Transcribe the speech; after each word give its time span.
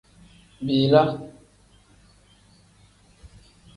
Bila. 0.65 1.01